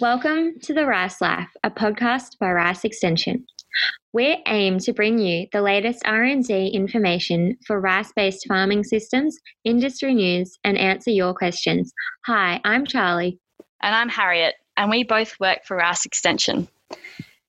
Welcome 0.00 0.60
to 0.60 0.72
The 0.72 0.86
Rice 0.86 1.20
Life, 1.20 1.50
a 1.62 1.70
podcast 1.70 2.38
by 2.38 2.52
Rice 2.52 2.84
Extension. 2.84 3.46
We 4.14 4.42
aim 4.46 4.78
to 4.80 4.94
bring 4.94 5.18
you 5.18 5.48
the 5.52 5.60
latest 5.60 6.02
R&D 6.06 6.68
information 6.68 7.58
for 7.66 7.78
rice-based 7.78 8.46
farming 8.48 8.84
systems, 8.84 9.36
industry 9.64 10.14
news, 10.14 10.56
and 10.64 10.78
answer 10.78 11.10
your 11.10 11.34
questions. 11.34 11.92
Hi, 12.24 12.58
I'm 12.64 12.86
Charlie. 12.86 13.38
And 13.82 13.94
I'm 13.94 14.08
Harriet, 14.08 14.54
and 14.78 14.88
we 14.88 15.04
both 15.04 15.38
work 15.38 15.58
for 15.66 15.76
Rice 15.76 16.06
Extension. 16.06 16.68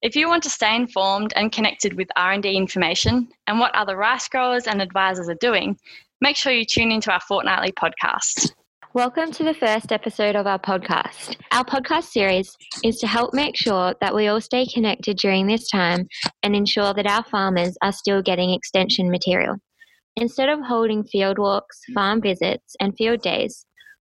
If 0.01 0.17
you 0.17 0.27
want 0.27 0.43
to 0.43 0.49
stay 0.49 0.75
informed 0.75 1.31
and 1.37 1.49
connected 1.49 1.93
with 1.93 2.09
R&D 2.17 2.53
information 2.53 3.29
and 3.47 3.61
what 3.61 3.73
other 3.73 3.95
rice 3.95 4.27
growers 4.27 4.67
and 4.67 4.81
advisors 4.81 5.29
are 5.29 5.35
doing, 5.35 5.77
make 6.19 6.35
sure 6.35 6.51
you 6.51 6.65
tune 6.65 6.91
into 6.91 7.09
our 7.09 7.21
fortnightly 7.21 7.71
podcast. 7.71 8.51
Welcome 8.95 9.31
to 9.33 9.43
the 9.43 9.53
first 9.53 9.91
episode 9.91 10.35
of 10.35 10.47
our 10.47 10.57
podcast. 10.57 11.35
Our 11.51 11.63
podcast 11.63 12.05
series 12.05 12.57
is 12.83 12.97
to 12.97 13.05
help 13.05 13.35
make 13.35 13.55
sure 13.55 13.93
that 14.01 14.15
we 14.15 14.27
all 14.27 14.41
stay 14.41 14.65
connected 14.65 15.17
during 15.17 15.45
this 15.45 15.69
time 15.69 16.07
and 16.41 16.55
ensure 16.55 16.95
that 16.95 17.05
our 17.05 17.23
farmers 17.25 17.77
are 17.83 17.91
still 17.91 18.23
getting 18.23 18.49
extension 18.49 19.11
material. 19.11 19.57
Instead 20.15 20.49
of 20.49 20.65
holding 20.65 21.03
field 21.03 21.37
walks, 21.37 21.79
farm 21.93 22.19
visits, 22.19 22.75
and 22.79 22.95
field 22.97 23.21
days, 23.21 23.63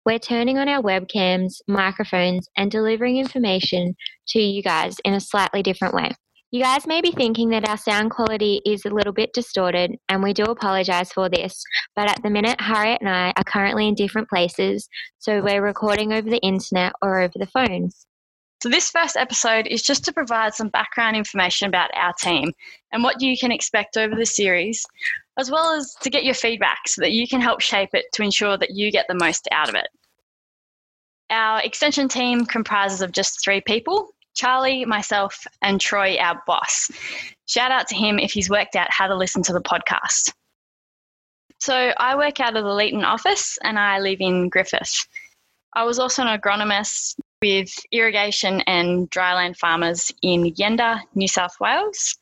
we're 0.06 0.18
turning 0.18 0.56
on 0.56 0.66
our 0.66 0.82
webcams, 0.82 1.56
microphones, 1.68 2.48
and 2.56 2.70
delivering 2.70 3.18
information 3.18 3.94
to 4.28 4.40
you 4.40 4.62
guys 4.62 4.96
in 5.04 5.12
a 5.12 5.20
slightly 5.20 5.62
different 5.62 5.92
way. 5.92 6.10
You 6.52 6.60
guys 6.60 6.84
may 6.84 7.01
be 7.01 7.12
thinking 7.12 7.51
that 7.51 7.68
our 7.68 7.76
sound 7.76 8.10
quality 8.10 8.60
is 8.66 8.84
a 8.84 8.90
little 8.90 9.12
bit 9.12 9.32
distorted, 9.32 9.95
and 10.09 10.20
we 10.20 10.32
do 10.32 10.43
apologize 10.43 11.12
for 11.12 11.29
this. 11.29 11.62
But 11.95 12.10
at 12.10 12.20
the 12.24 12.30
minute, 12.30 12.60
Harriet 12.60 13.01
and 13.01 13.09
I 13.09 13.32
are 13.37 13.45
currently 13.45 13.87
in 13.87 13.95
different 13.95 14.29
places, 14.29 14.88
so 15.21 15.40
we're 15.40 15.62
recording 15.62 16.12
over 16.12 16.28
the 16.28 16.40
internet 16.40 16.93
or 17.02 17.21
over 17.21 17.34
the 17.37 17.46
phones. 17.46 18.04
So, 18.65 18.68
this 18.68 18.90
first 18.90 19.16
episode 19.16 19.68
is 19.68 19.80
just 19.80 20.04
to 20.06 20.12
provide 20.12 20.52
some 20.54 20.71
background 20.71 21.16
information 21.16 21.68
about 21.68 21.90
our 21.95 22.12
team 22.15 22.52
and 22.90 23.04
what 23.04 23.23
you 23.23 23.38
can 23.38 23.52
expect 23.52 23.96
over 23.96 24.16
the 24.16 24.26
series, 24.26 24.84
as 25.38 25.52
well 25.52 25.73
as 25.73 25.95
to 26.02 26.10
get 26.10 26.24
your 26.24 26.34
feedback 26.34 26.80
so 26.88 27.01
that 27.02 27.12
you 27.12 27.28
can 27.28 27.40
help 27.40 27.60
shape 27.60 27.90
it 27.93 28.06
to 28.15 28.24
ensure 28.24 28.59
that 28.59 28.74
you 28.74 28.90
get 28.90 29.06
the 29.09 29.15
most 29.15 29.46
out 29.52 29.68
of 29.68 29.76
it. 29.76 29.87
Our 31.30 31.62
extension 31.62 32.09
team 32.09 32.45
comprises 32.45 33.02
of 33.02 33.12
just 33.12 33.45
three 33.45 33.60
people 33.60 34.10
Charlie, 34.34 34.84
myself, 34.84 35.46
and 35.62 35.80
Troy, 35.80 36.16
our 36.18 36.42
boss. 36.46 36.90
Shout 37.46 37.73
out 37.73 37.88
to 37.88 37.96
him 37.96 38.18
if 38.18 38.32
he's 38.32 38.50
worked 38.50 38.76
out 38.76 38.88
how 38.90 39.06
to 39.06 39.16
listen 39.16 39.42
to 39.45 39.52
the 39.52 39.60
podcast. 39.60 40.32
So, 41.59 41.92
I 41.98 42.16
work 42.16 42.40
out 42.40 42.56
of 42.56 42.64
the 42.64 42.70
Leeton 42.70 43.04
office 43.04 43.59
and 43.62 43.78
I 43.78 43.98
live 43.98 44.20
in 44.20 44.48
Griffith. 44.48 45.06
I 45.74 45.84
was 45.84 45.98
also 45.98 46.22
an 46.22 46.38
agronomist 46.38 47.16
with 47.42 47.72
irrigation 47.92 48.60
and 48.62 49.10
dryland 49.10 49.56
farmers 49.56 50.12
in 50.22 50.52
Yenda, 50.54 51.00
New 51.15 51.28
South 51.28 51.54
Wales. 51.60 52.16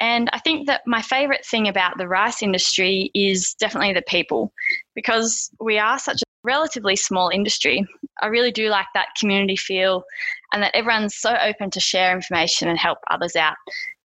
And 0.00 0.30
I 0.32 0.38
think 0.38 0.68
that 0.68 0.82
my 0.86 1.02
favourite 1.02 1.44
thing 1.44 1.66
about 1.66 1.98
the 1.98 2.06
rice 2.06 2.42
industry 2.42 3.10
is 3.14 3.54
definitely 3.54 3.94
the 3.94 4.02
people 4.02 4.52
because 4.94 5.50
we 5.58 5.78
are 5.78 5.98
such 5.98 6.22
a 6.22 6.27
relatively 6.44 6.96
small 6.96 7.28
industry. 7.28 7.86
I 8.20 8.26
really 8.26 8.50
do 8.50 8.68
like 8.68 8.86
that 8.94 9.08
community 9.18 9.56
feel 9.56 10.04
and 10.52 10.62
that 10.62 10.74
everyone's 10.74 11.16
so 11.16 11.36
open 11.36 11.70
to 11.70 11.80
share 11.80 12.14
information 12.14 12.68
and 12.68 12.78
help 12.78 12.98
others 13.10 13.36
out. 13.36 13.56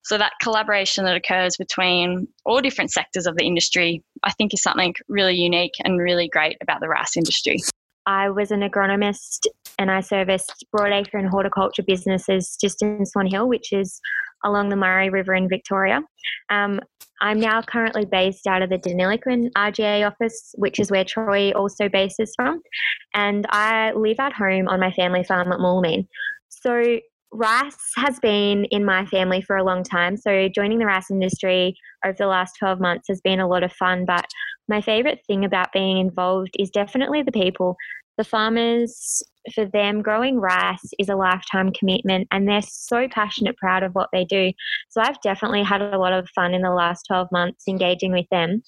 So, 0.06 0.18
that 0.18 0.34
collaboration 0.42 1.06
that 1.06 1.16
occurs 1.16 1.56
between 1.56 2.28
all 2.46 2.60
different 2.60 2.92
sectors 2.92 3.26
of 3.26 3.38
the 3.38 3.46
industry, 3.46 4.04
I 4.24 4.34
think, 4.34 4.54
is 4.54 4.62
something 4.62 4.94
really 5.08 5.36
unique 5.36 5.76
and 5.84 5.98
really 5.98 6.28
great 6.28 6.58
about 6.62 6.82
the 6.82 6.90
rice 6.90 7.16
industry. 7.16 7.60
I 8.06 8.30
was 8.30 8.52
an 8.52 8.62
agronomist 8.62 9.48
and 9.80 9.90
I 9.90 10.02
serviced 10.02 10.66
broadacre 10.76 11.18
and 11.18 11.30
horticulture 11.30 11.84
businesses 11.84 12.58
just 12.60 12.82
in 12.82 13.06
Swan 13.06 13.28
Hill, 13.28 13.48
which 13.48 13.72
is 13.72 14.02
along 14.44 14.70
the 14.70 14.76
Murray 14.76 15.10
River 15.10 15.34
in 15.34 15.48
Victoria. 15.48 16.02
Um, 16.50 16.82
I'm 17.24 17.40
now 17.40 17.62
currently 17.62 18.04
based 18.04 18.46
out 18.48 18.62
of 18.62 18.70
the 18.70 18.78
Deniliquin 18.78 19.50
RGA 19.54 20.06
office, 20.06 20.54
which 20.58 20.78
is 20.78 20.92
where 20.92 21.06
Troy 21.06 21.52
also 21.52 21.88
bases 21.88 22.34
from. 22.36 22.62
And 23.14 23.46
I 23.50 23.94
live 23.94 24.20
at 24.20 24.34
home 24.34 24.68
on 24.68 24.82
my 24.82 24.92
family 24.92 25.24
farm 25.24 25.50
at 25.54 25.60
Moulamein. 25.60 26.06
So 26.50 27.00
rice 27.32 27.78
has 27.96 28.20
been 28.20 28.66
in 28.66 28.84
my 28.84 29.06
family 29.06 29.42
for 29.42 29.56
a 29.56 29.64
long 29.64 29.84
time. 29.84 30.18
So 30.18 30.50
joining 30.54 30.80
the 30.80 30.86
rice 30.86 31.10
industry 31.10 31.78
over 32.06 32.16
the 32.18 32.28
last 32.28 32.58
12 32.60 32.82
months 32.82 33.08
has 33.08 33.22
been 33.22 33.40
a 33.40 33.48
lot 33.48 33.64
of 33.64 33.72
fun. 33.72 34.04
But 34.06 34.26
my 34.68 34.82
favorite 34.82 35.20
thing 35.26 35.46
about 35.46 35.72
being 35.72 36.00
involved 36.00 36.52
is 36.60 36.70
definitely 36.70 37.24
the 37.24 37.32
people. 37.32 37.78
The 38.18 38.24
farmers, 38.24 39.24
for 39.54 39.66
them, 39.66 40.02
growing 40.02 40.40
rice 40.40 40.92
is 41.00 41.10
a 41.10 41.16
lifetime 41.16 41.72
commitment 41.72 42.28
and 42.32 42.48
they're 42.48 42.62
so 42.62 43.08
passionate, 43.08 43.58
proud 43.58 43.84
of 43.84 43.94
what 43.94 44.10
they 44.14 44.24
do. 44.24 44.52
So 44.90 45.02
I've 45.02 45.22
definitely 45.22 45.64
had 45.64 45.82
a 45.82 45.98
lot 45.98 46.14
of 46.14 46.30
fun 46.30 46.54
in 46.54 46.62
the 46.62 46.72
last 46.72 47.06
12 47.08 47.28
months 47.32 47.64
engaging 47.68 48.12
with 48.12 48.28
them. 48.30 48.64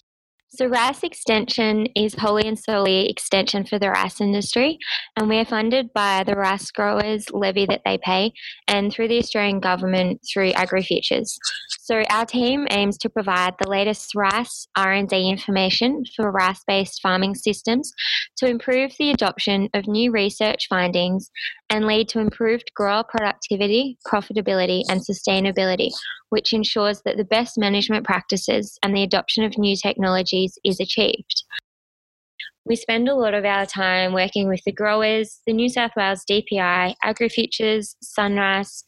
So, 0.49 0.67
Rice 0.67 1.03
Extension 1.03 1.87
is 1.95 2.13
wholly 2.13 2.47
and 2.47 2.57
solely 2.57 3.09
extension 3.09 3.65
for 3.65 3.77
the 3.77 3.89
rice 3.89 4.21
industry, 4.21 4.77
and 5.17 5.27
we're 5.27 5.43
funded 5.43 5.91
by 5.93 6.23
the 6.23 6.35
rice 6.35 6.71
growers 6.71 7.25
levy 7.31 7.65
that 7.65 7.81
they 7.83 7.97
pay 7.97 8.31
and 8.67 8.93
through 8.93 9.09
the 9.09 9.17
Australian 9.17 9.59
government 9.59 10.21
through 10.31 10.53
AgriFutures. 10.53 11.35
So, 11.81 12.03
our 12.09 12.25
team 12.25 12.67
aims 12.71 12.97
to 12.99 13.09
provide 13.09 13.55
the 13.59 13.69
latest 13.69 14.15
rice 14.15 14.67
R&D 14.77 15.29
information 15.29 16.03
for 16.15 16.31
rice-based 16.31 17.01
farming 17.01 17.35
systems 17.35 17.91
to 18.37 18.47
improve 18.47 18.93
the 18.97 19.11
adoption 19.11 19.67
of 19.73 19.87
new 19.87 20.11
research 20.11 20.67
findings 20.69 21.29
and 21.69 21.85
lead 21.85 22.07
to 22.09 22.19
improved 22.19 22.71
grower 22.75 23.03
productivity, 23.09 23.97
profitability, 24.07 24.83
and 24.89 25.01
sustainability, 25.01 25.89
which 26.35 26.51
ensures 26.51 27.01
that 27.05 27.15
the 27.15 27.23
best 27.23 27.57
management 27.57 28.05
practices 28.05 28.77
and 28.83 28.93
the 28.93 29.03
adoption 29.03 29.45
of 29.45 29.57
new 29.57 29.73
technologies 29.73 30.59
is 30.65 30.81
achieved. 30.81 31.45
We 32.65 32.75
spend 32.75 33.07
a 33.07 33.15
lot 33.15 33.33
of 33.33 33.45
our 33.45 33.65
time 33.65 34.11
working 34.11 34.49
with 34.49 34.61
the 34.65 34.73
growers, 34.73 35.39
the 35.47 35.53
New 35.53 35.69
South 35.69 35.91
Wales 35.95 36.25
DPI, 36.29 36.95
AgriFutures, 37.05 37.95
SunRice, 38.03 38.83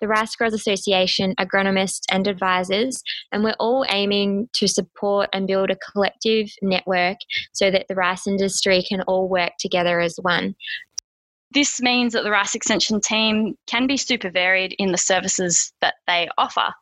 the 0.00 0.08
Rice 0.08 0.34
Growers 0.36 0.54
Association, 0.54 1.34
agronomists, 1.38 2.04
and 2.10 2.26
advisors, 2.26 3.02
and 3.30 3.44
we're 3.44 3.60
all 3.60 3.84
aiming 3.90 4.48
to 4.54 4.66
support 4.66 5.28
and 5.34 5.46
build 5.46 5.70
a 5.70 5.76
collective 5.92 6.48
network 6.62 7.18
so 7.52 7.70
that 7.70 7.86
the 7.88 7.94
rice 7.94 8.26
industry 8.26 8.82
can 8.88 9.02
all 9.02 9.28
work 9.28 9.52
together 9.58 10.00
as 10.00 10.16
one. 10.22 10.54
This 11.52 11.80
means 11.80 12.12
that 12.12 12.24
the 12.24 12.30
Rice 12.30 12.54
Extension 12.54 13.00
team 13.00 13.56
can 13.66 13.86
be 13.86 13.96
super 13.96 14.30
varied 14.30 14.74
in 14.78 14.92
the 14.92 14.98
services 14.98 15.72
that 15.80 15.94
they 16.06 16.28
offer. 16.36 16.72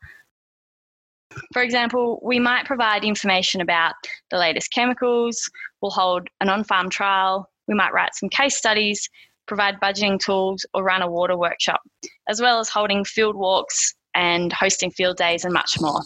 For 1.53 1.63
example, 1.63 2.21
we 2.23 2.39
might 2.39 2.67
provide 2.67 3.05
information 3.05 3.61
about 3.61 3.95
the 4.31 4.39
latest 4.39 4.73
chemicals, 4.73 5.51
we'll 5.81 5.91
hold 5.91 6.29
an 6.41 6.49
on 6.49 6.65
farm 6.65 6.89
trial, 6.89 7.51
we 7.67 7.75
might 7.75 7.93
write 7.93 8.15
some 8.15 8.29
case 8.29 8.57
studies, 8.57 9.09
provide 9.47 9.81
budgeting 9.81 10.19
tools, 10.19 10.65
or 10.75 10.85
run 10.85 11.03
a 11.03 11.11
water 11.11 11.37
workshop, 11.37 11.81
as 12.29 12.41
well 12.41 12.61
as 12.61 12.69
holding 12.69 13.05
field 13.05 13.37
walks 13.37 13.95
and 14.15 14.53
hosting 14.53 14.91
field 14.91 15.17
days 15.17 15.45
and 15.45 15.53
much 15.53 15.81
more. 15.81 16.01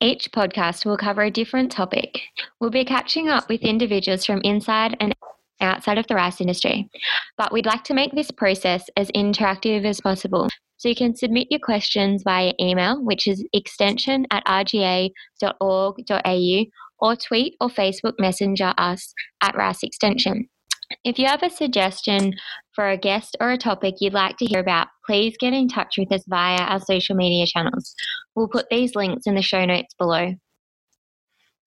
Each 0.00 0.30
podcast 0.30 0.84
will 0.84 0.98
cover 0.98 1.22
a 1.22 1.30
different 1.30 1.72
topic. 1.72 2.20
We'll 2.60 2.70
be 2.70 2.84
catching 2.84 3.28
up 3.28 3.48
with 3.48 3.62
individuals 3.62 4.26
from 4.26 4.42
inside 4.42 4.94
and 5.00 5.14
outside 5.60 5.98
of 5.98 6.06
the 6.06 6.14
rice 6.14 6.40
industry. 6.40 6.88
But 7.36 7.52
we'd 7.52 7.66
like 7.66 7.84
to 7.84 7.94
make 7.94 8.12
this 8.12 8.30
process 8.30 8.84
as 8.96 9.10
interactive 9.12 9.84
as 9.84 10.00
possible. 10.00 10.48
So 10.78 10.88
you 10.88 10.94
can 10.94 11.16
submit 11.16 11.48
your 11.50 11.60
questions 11.60 12.22
via 12.22 12.52
email, 12.60 13.02
which 13.02 13.26
is 13.26 13.44
extension 13.52 14.26
at 14.30 14.44
rga.org.au, 14.46 15.10
or 16.98 17.16
tweet 17.16 17.56
or 17.60 17.68
Facebook 17.68 18.14
Messenger 18.18 18.74
us 18.78 19.12
at 19.42 19.56
Rice 19.56 19.82
Extension. 19.82 20.48
If 21.04 21.18
you 21.18 21.26
have 21.26 21.42
a 21.42 21.50
suggestion 21.50 22.34
for 22.72 22.88
a 22.88 22.96
guest 22.96 23.36
or 23.40 23.50
a 23.50 23.58
topic 23.58 23.96
you'd 24.00 24.12
like 24.12 24.36
to 24.36 24.46
hear 24.46 24.60
about, 24.60 24.88
please 25.04 25.36
get 25.38 25.52
in 25.52 25.68
touch 25.68 25.96
with 25.98 26.12
us 26.12 26.22
via 26.28 26.58
our 26.58 26.80
social 26.80 27.16
media 27.16 27.46
channels. 27.46 27.94
We'll 28.34 28.48
put 28.48 28.66
these 28.70 28.94
links 28.94 29.26
in 29.26 29.34
the 29.34 29.42
show 29.42 29.64
notes 29.64 29.94
below. 29.98 30.34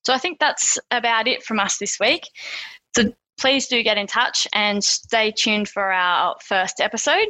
So 0.05 0.13
I 0.13 0.17
think 0.17 0.39
that's 0.39 0.77
about 0.91 1.27
it 1.27 1.43
from 1.43 1.59
us 1.59 1.77
this 1.77 1.97
week. 1.99 2.23
So 2.95 3.11
please 3.39 3.67
do 3.67 3.81
get 3.83 3.97
in 3.97 4.07
touch 4.07 4.47
and 4.53 4.83
stay 4.83 5.31
tuned 5.31 5.69
for 5.69 5.91
our 5.91 6.35
first 6.43 6.81
episode. 6.81 7.27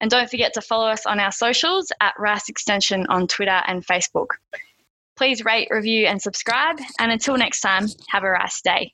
And 0.00 0.10
don't 0.10 0.30
forget 0.30 0.52
to 0.54 0.60
follow 0.60 0.88
us 0.88 1.06
on 1.06 1.18
our 1.18 1.32
socials 1.32 1.90
at 2.00 2.14
Rice 2.18 2.48
Extension 2.48 3.06
on 3.08 3.26
Twitter 3.26 3.62
and 3.66 3.86
Facebook. 3.86 4.28
Please 5.16 5.44
rate, 5.44 5.68
review, 5.70 6.06
and 6.06 6.20
subscribe. 6.20 6.78
And 6.98 7.10
until 7.10 7.38
next 7.38 7.60
time, 7.60 7.86
have 8.10 8.22
a 8.22 8.28
rice 8.30 8.60
day. 8.60 8.92